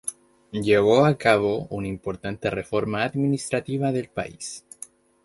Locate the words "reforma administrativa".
2.49-3.91